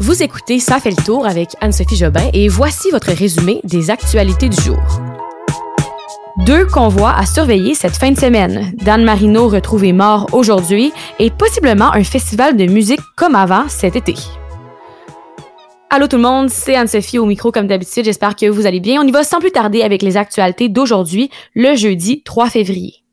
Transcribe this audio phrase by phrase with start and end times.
[0.00, 4.48] Vous écoutez Ça fait le tour avec Anne-Sophie Jobin et voici votre résumé des actualités
[4.48, 4.80] du jour.
[6.38, 8.72] Deux convois à surveiller cette fin de semaine.
[8.82, 14.14] Dan Marino retrouvé mort aujourd'hui et possiblement un festival de musique comme avant cet été.
[15.90, 18.04] Allô tout le monde, c'est Anne-Sophie au micro comme d'habitude.
[18.04, 19.00] J'espère que vous allez bien.
[19.00, 23.03] On y va sans plus tarder avec les actualités d'aujourd'hui, le jeudi 3 février.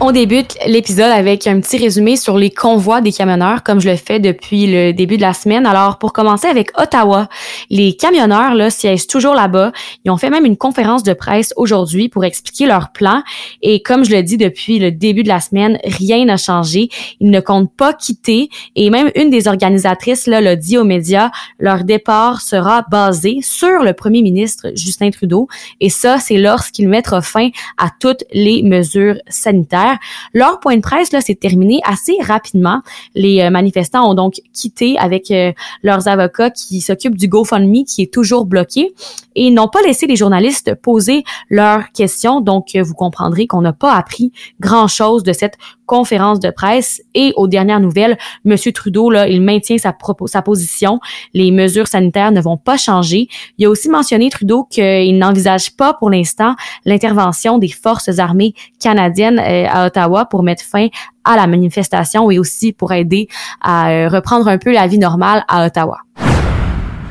[0.00, 3.96] On débute l'épisode avec un petit résumé sur les convois des camionneurs, comme je le
[3.96, 5.66] fais depuis le début de la semaine.
[5.66, 7.28] Alors, pour commencer avec Ottawa,
[7.68, 9.72] les camionneurs là, siègent toujours là-bas.
[10.04, 13.24] Ils ont fait même une conférence de presse aujourd'hui pour expliquer leur plan.
[13.60, 16.90] Et comme je le dis depuis le début de la semaine, rien n'a changé.
[17.18, 18.50] Ils ne comptent pas quitter.
[18.76, 23.92] Et même une des organisatrices l'a dit aux médias, leur départ sera basé sur le
[23.94, 25.48] premier ministre Justin Trudeau.
[25.80, 29.87] Et ça, c'est lorsqu'il mettra fin à toutes les mesures sanitaires.
[30.34, 32.80] Leur point de presse là s'est terminé assez rapidement.
[33.14, 35.52] Les euh, manifestants ont donc quitté avec euh,
[35.82, 38.94] leurs avocats qui s'occupent du GoFundMe qui est toujours bloqué
[39.34, 42.40] et n'ont pas laissé les journalistes poser leurs questions.
[42.40, 45.54] Donc euh, vous comprendrez qu'on n'a pas appris grand-chose de cette
[45.86, 51.00] conférence de presse et aux dernières nouvelles, monsieur Trudeau là, il maintient sa, sa position,
[51.32, 53.28] les mesures sanitaires ne vont pas changer.
[53.56, 59.38] Il a aussi mentionné Trudeau qu'il n'envisage pas pour l'instant l'intervention des forces armées canadiennes
[59.86, 60.88] Ottawa pour mettre fin
[61.24, 63.28] à la manifestation et aussi pour aider
[63.60, 65.98] à euh, reprendre un peu la vie normale à Ottawa.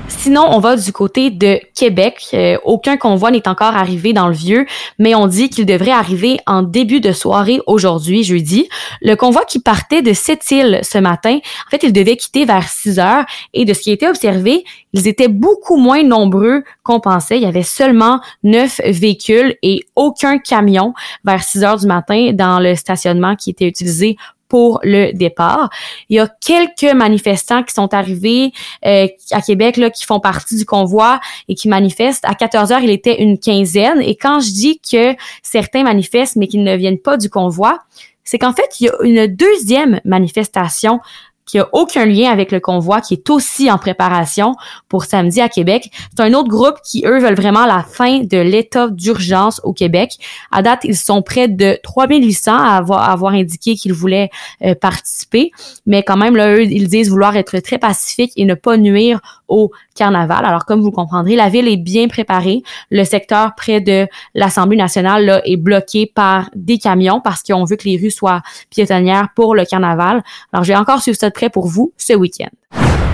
[0.10, 2.28] Sinon, on va du côté de Québec.
[2.34, 4.66] Euh, aucun convoi n'est encore arrivé dans le vieux,
[5.00, 8.70] mais on dit qu'il devrait arriver en début de soirée aujourd'hui, jeudi.
[9.02, 13.00] Le convoi qui partait de Sept-Îles ce matin, en fait, il devait quitter vers 6
[13.00, 17.38] heures et de ce qui a été observé, ils étaient beaucoup moins nombreux qu'on pensait.
[17.38, 20.94] Il y avait seulement neuf véhicules et aucun camion
[21.26, 24.18] vers 6 heures du matin dans le stationnement qui était utilisé
[24.48, 25.70] pour le départ.
[26.10, 28.52] Il y a quelques manifestants qui sont arrivés
[28.86, 32.26] euh, à Québec là, qui font partie du convoi et qui manifestent.
[32.26, 34.02] À 14 heures, il était une quinzaine.
[34.02, 37.80] Et quand je dis que certains manifestent mais qu'ils ne viennent pas du convoi,
[38.24, 41.00] c'est qu'en fait, il y a une deuxième manifestation
[41.48, 44.56] qui a aucun lien avec le convoi, qui est aussi en préparation
[44.90, 45.90] pour samedi à Québec.
[46.16, 50.12] C'est un autre groupe qui, eux, veulent vraiment la fin de l'état d'urgence au Québec.
[50.52, 54.30] À date, ils sont près de 3800 à avoir, avoir indiqué qu'ils voulaient
[54.64, 55.52] euh, participer,
[55.86, 59.37] mais quand même, là, eux, ils disent vouloir être très pacifiques et ne pas nuire
[59.48, 60.46] au carnaval.
[60.46, 62.64] Alors, comme vous comprendrez, la ville est bien préparée.
[62.92, 67.76] Le secteur près de l'Assemblée nationale là, est bloqué par des camions parce qu'on veut
[67.76, 70.24] que les rues soient piétonnières pour le carnaval.
[70.52, 73.07] Alors, j'ai encore suivre ça de près pour vous ce week-end.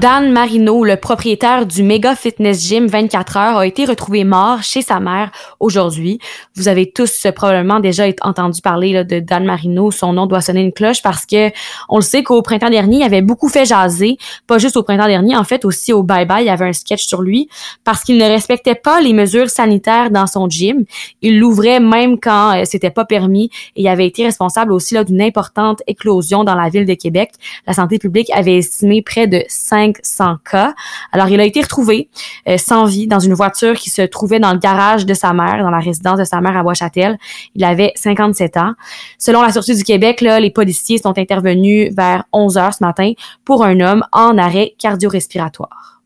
[0.00, 4.80] Dan Marino, le propriétaire du méga fitness gym 24 heures, a été retrouvé mort chez
[4.80, 5.30] sa mère
[5.60, 6.18] aujourd'hui.
[6.56, 9.90] Vous avez tous probablement déjà entendu parler de Dan Marino.
[9.90, 11.50] Son nom doit sonner une cloche parce que
[11.90, 14.16] on le sait qu'au printemps dernier, il avait beaucoup fait jaser.
[14.46, 16.72] Pas juste au printemps dernier, en fait aussi au Bye Bye, il y avait un
[16.72, 17.50] sketch sur lui
[17.84, 20.86] parce qu'il ne respectait pas les mesures sanitaires dans son gym.
[21.20, 25.20] Il l'ouvrait même quand euh, c'était pas permis et il avait été responsable aussi d'une
[25.20, 27.32] importante éclosion dans la ville de Québec.
[27.66, 30.74] La santé publique avait estimé près de 5 500 cas.
[31.12, 32.08] Alors, il a été retrouvé
[32.48, 35.62] euh, sans vie dans une voiture qui se trouvait dans le garage de sa mère,
[35.62, 37.18] dans la résidence de sa mère à Bois-Châtel.
[37.54, 38.72] Il avait 57 ans.
[39.18, 43.12] Selon la Sûreté du Québec, là, les policiers sont intervenus vers 11 heures ce matin
[43.44, 45.99] pour un homme en arrêt cardio-respiratoire.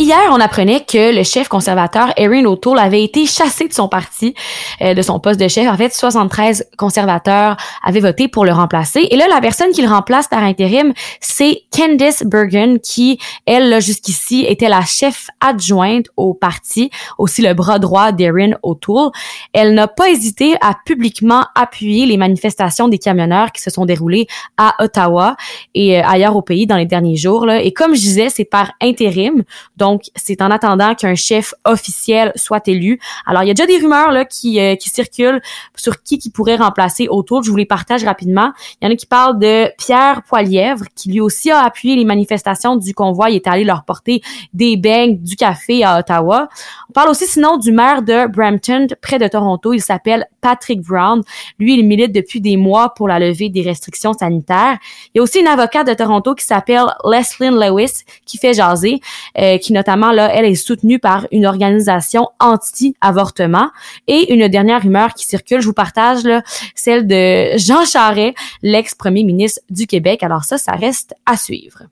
[0.00, 4.34] Hier, on apprenait que le chef conservateur Erin O'Toole avait été chassé de son parti,
[4.80, 5.68] euh, de son poste de chef.
[5.68, 9.06] En fait, 73 conservateurs avaient voté pour le remplacer.
[9.10, 14.46] Et là, la personne qui le remplace par intérim, c'est Candice Bergen, qui, elle, jusqu'ici,
[14.48, 16.88] était la chef adjointe au parti,
[17.18, 19.10] aussi le bras droit d'Erin O'Toole.
[19.52, 24.28] Elle n'a pas hésité à publiquement appuyer les manifestations des camionneurs qui se sont déroulées
[24.56, 25.36] à Ottawa
[25.74, 27.44] et euh, ailleurs au pays dans les derniers jours.
[27.44, 27.60] Là.
[27.60, 29.44] Et comme je disais, c'est par intérim.
[29.76, 33.00] Donc, donc, c'est en attendant qu'un chef officiel soit élu.
[33.26, 35.42] Alors, il y a déjà des rumeurs là, qui, euh, qui circulent
[35.74, 37.42] sur qui qui pourrait remplacer autour.
[37.42, 38.52] Je vous les partage rapidement.
[38.80, 42.04] Il y en a qui parlent de Pierre Poilièvre, qui lui aussi a appuyé les
[42.04, 43.30] manifestations du convoi.
[43.30, 44.22] Il est allé leur porter
[44.54, 46.48] des beignes, du café à Ottawa.
[46.88, 49.72] On parle aussi sinon du maire de Brampton, près de Toronto.
[49.72, 51.22] Il s'appelle Patrick Brown.
[51.58, 54.78] Lui, il milite depuis des mois pour la levée des restrictions sanitaires.
[55.06, 59.00] Il y a aussi une avocate de Toronto qui s'appelle Leslyn Lewis, qui fait jaser,
[59.36, 63.70] euh, qui notamment, là, elle est soutenue par une organisation anti-avortement.
[64.06, 66.42] Et une dernière rumeur qui circule, je vous partage, là,
[66.74, 70.22] celle de Jean Charest, l'ex-premier ministre du Québec.
[70.22, 71.84] Alors ça, ça reste à suivre.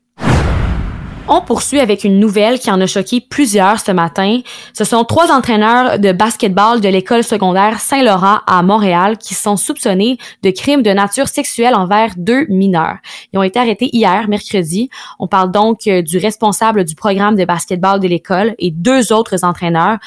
[1.31, 4.41] On poursuit avec une nouvelle qui en a choqué plusieurs ce matin.
[4.73, 10.17] Ce sont trois entraîneurs de basketball de l'école secondaire Saint-Laurent à Montréal qui sont soupçonnés
[10.43, 12.97] de crimes de nature sexuelle envers deux mineurs.
[13.33, 14.89] Ils ont été arrêtés hier, mercredi.
[15.19, 19.45] On parle donc euh, du responsable du programme de basketball de l'école et deux autres
[19.45, 19.99] entraîneurs.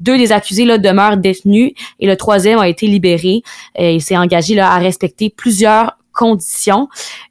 [0.00, 3.42] Deux des accusés là, demeurent détenus et le troisième a été libéré.
[3.78, 5.92] Euh, il s'est engagé là, à respecter plusieurs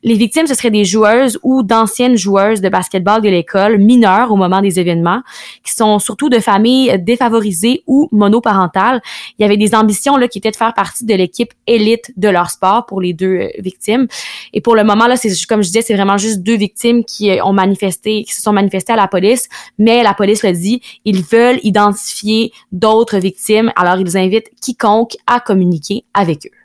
[0.04, 4.36] Les victimes, ce seraient des joueuses ou d'anciennes joueuses de basketball de l'école, mineures au
[4.36, 5.22] moment des événements,
[5.64, 9.02] qui sont surtout de familles défavorisées ou monoparentales.
[9.38, 12.30] Il y avait des ambitions là, qui étaient de faire partie de l'équipe élite de
[12.30, 14.08] leur sport pour les deux euh, victimes.
[14.54, 17.32] Et pour le moment, là, c'est comme je disais, c'est vraiment juste deux victimes qui
[17.32, 19.48] euh, ont manifesté, qui se sont manifestées à la police,
[19.78, 25.40] mais la police le dit, ils veulent identifier d'autres victimes, alors ils invitent quiconque à
[25.40, 26.59] communiquer avec eux.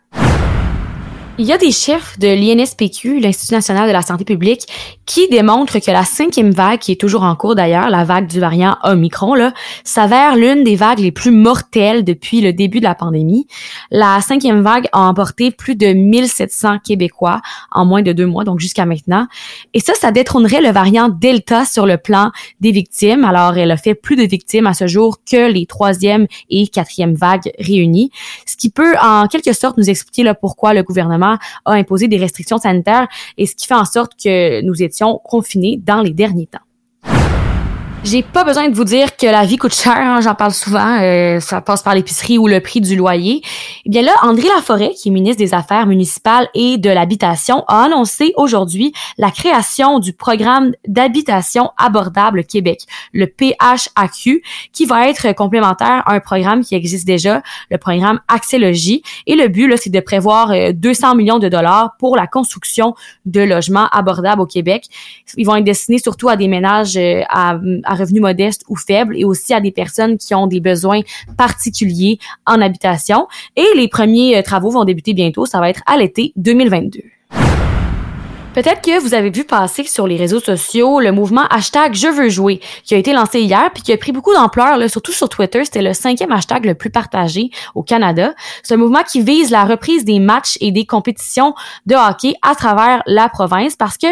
[1.36, 4.68] Il y a des chiffres de l'INSPQ, l'Institut national de la santé publique,
[5.04, 8.38] qui démontrent que la cinquième vague, qui est toujours en cours d'ailleurs, la vague du
[8.38, 9.52] variant Omicron, là,
[9.82, 13.48] s'avère l'une des vagues les plus mortelles depuis le début de la pandémie.
[13.90, 17.40] La cinquième vague a emporté plus de 1700 Québécois
[17.72, 19.26] en moins de deux mois, donc jusqu'à maintenant.
[19.74, 22.30] Et ça, ça détrônerait le variant Delta sur le plan
[22.60, 23.24] des victimes.
[23.24, 27.14] Alors, elle a fait plus de victimes à ce jour que les troisième et quatrième
[27.14, 28.12] vagues réunies,
[28.46, 32.18] ce qui peut en quelque sorte nous expliquer là, pourquoi le gouvernement a imposé des
[32.18, 36.46] restrictions sanitaires et ce qui fait en sorte que nous étions confinés dans les derniers
[36.46, 36.58] temps.
[38.04, 41.00] J'ai pas besoin de vous dire que la vie coûte cher, hein, j'en parle souvent,
[41.00, 43.40] euh, ça passe par l'épicerie ou le prix du loyer.
[43.86, 47.84] Eh bien là, André Laforêt, qui est ministre des Affaires municipales et de l'Habitation, a
[47.84, 52.80] annoncé aujourd'hui la création du programme d'habitation abordable Québec,
[53.14, 54.42] le PHAQ,
[54.74, 57.40] qui va être complémentaire à un programme qui existe déjà,
[57.70, 59.02] le programme Accès-Logis.
[59.26, 62.94] Et le but, là, c'est de prévoir 200 euh, millions de dollars pour la construction
[63.24, 64.88] de logements abordables au Québec.
[65.38, 67.56] Ils vont être destinés surtout à des ménages euh, à
[67.94, 71.00] revenus modestes ou faibles et aussi à des personnes qui ont des besoins
[71.36, 73.28] particuliers en habitation.
[73.56, 75.46] Et les premiers euh, travaux vont débuter bientôt.
[75.46, 77.00] Ça va être à l'été 2022.
[78.54, 82.28] Peut-être que vous avez vu passer sur les réseaux sociaux le mouvement hashtag Je veux
[82.28, 85.64] jouer qui a été lancé hier puis qui a pris beaucoup d'ampleur, surtout sur Twitter.
[85.64, 88.32] C'était le cinquième hashtag le plus partagé au Canada.
[88.62, 91.54] C'est un mouvement qui vise la reprise des matchs et des compétitions
[91.86, 94.06] de hockey à travers la province parce que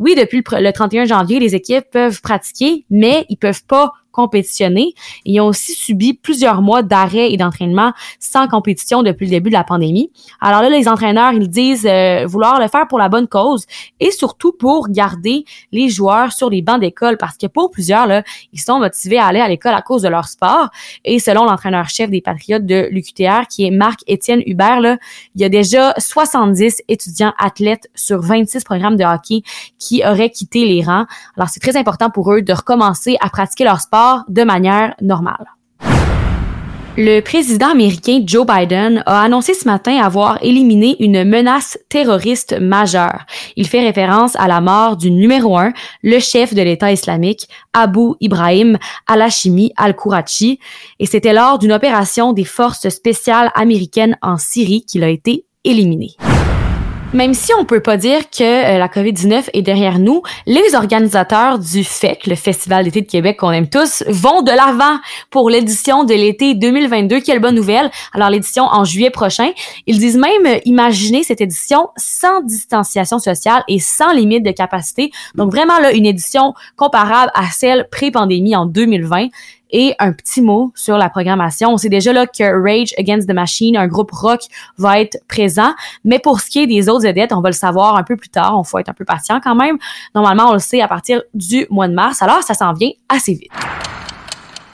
[0.00, 4.94] oui, depuis le, 31 janvier, les équipes peuvent pratiquer, mais ils peuvent pas compétitionner.
[5.24, 9.54] Ils ont aussi subi plusieurs mois d'arrêt et d'entraînement sans compétition depuis le début de
[9.54, 10.10] la pandémie.
[10.40, 13.64] Alors là, les entraîneurs, ils disent euh, vouloir le faire pour la bonne cause
[14.00, 18.22] et surtout pour garder les joueurs sur les bancs d'école parce que pour plusieurs, là,
[18.52, 20.68] ils sont motivés à aller à l'école à cause de leur sport.
[21.04, 24.98] Et selon l'entraîneur-chef des Patriotes de l'UQTR, qui est Marc-Étienne Hubert, là,
[25.34, 29.42] il y a déjà 70 étudiants athlètes sur 26 programmes de hockey
[29.78, 31.06] qui auraient quitté les rangs.
[31.36, 35.46] Alors c'est très important pour eux de recommencer à pratiquer leur sport de manière normale.
[36.96, 43.26] Le président américain Joe Biden a annoncé ce matin avoir éliminé une menace terroriste majeure.
[43.56, 48.16] Il fait référence à la mort du numéro un, le chef de l'État islamique, Abu
[48.20, 48.76] Ibrahim
[49.06, 50.58] al-Hashimi al-Kourachi,
[50.98, 56.16] et c'était lors d'une opération des forces spéciales américaines en Syrie qu'il a été éliminé.
[57.12, 61.58] Même si on peut pas dire que euh, la COVID-19 est derrière nous, les organisateurs
[61.58, 64.96] du FEC, le Festival d'été de Québec qu'on aime tous, vont de l'avant
[65.28, 67.18] pour l'édition de l'été 2022.
[67.20, 67.90] Quelle bonne nouvelle!
[68.12, 69.50] Alors l'édition en juillet prochain.
[69.88, 75.10] Ils disent même euh, imaginer cette édition sans distanciation sociale et sans limite de capacité.
[75.34, 79.30] Donc vraiment là, une édition comparable à celle pré-pandémie en 2020.
[79.72, 81.70] Et un petit mot sur la programmation.
[81.70, 84.40] On sait déjà là que Rage Against the Machine, un groupe rock,
[84.78, 85.72] va être présent.
[86.04, 88.30] Mais pour ce qui est des autres vedettes, on va le savoir un peu plus
[88.30, 88.58] tard.
[88.58, 89.78] On faut être un peu patient quand même.
[90.14, 92.22] Normalement, on le sait à partir du mois de mars.
[92.22, 93.50] Alors, ça s'en vient assez vite.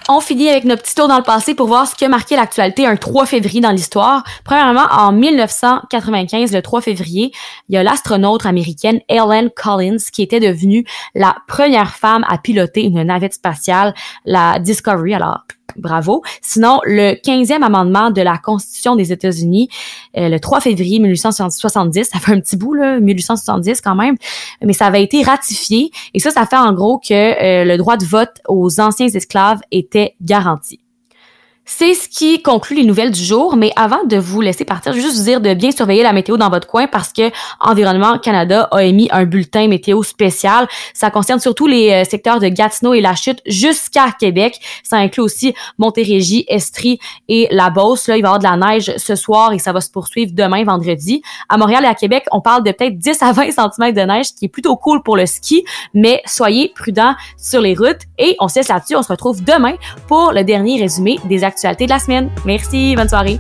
[0.09, 2.37] On finit avec notre petit tour dans le passé pour voir ce qui a marqué
[2.37, 4.23] l'actualité un 3 février dans l'histoire.
[4.45, 7.33] Premièrement, en 1995, le 3 février,
[7.69, 10.85] il y a l'astronaute américaine Ellen Collins qui était devenue
[11.17, 13.95] la première femme à piloter une navette spatiale,
[14.25, 15.15] la Discovery.
[15.15, 15.41] Alors,
[15.79, 16.23] bravo.
[16.43, 19.69] Sinon, le 15e amendement de la Constitution des États-Unis,
[20.17, 24.17] euh, le 3 février 1870, ça fait un petit bout, là, 1870 quand même,
[24.63, 25.91] mais ça avait été ratifié.
[26.15, 29.61] Et ça, ça fait en gros que euh, le droit de vote aux anciens esclaves
[29.71, 30.81] était garanti.
[31.69, 34.99] C'est ce qui conclut les nouvelles du jour, mais avant de vous laisser partir, je
[34.99, 38.19] veux juste vous dire de bien surveiller la météo dans votre coin parce que Environnement
[38.21, 40.69] Canada a émis un bulletin météo spécial.
[40.95, 44.61] Ça concerne surtout les euh, secteurs de Gatineau et la Chute jusqu'à Québec.
[44.85, 48.07] Ça inclut aussi Montérégie, Estrie et la Beauce.
[48.07, 50.31] Là, il va y avoir de la neige ce soir et ça va se poursuivre
[50.35, 51.21] demain, vendredi.
[51.49, 54.27] À Montréal et à Québec, on parle de peut-être 10 à 20 cm de neige,
[54.27, 58.37] ce qui est plutôt cool pour le ski, mais soyez prudents sur les routes et
[58.39, 58.95] on se laisse là-dessus.
[58.95, 59.75] On se retrouve demain
[60.07, 62.31] pour le dernier résumé des activités de la semaine.
[62.45, 63.39] Merci, bonne soirée.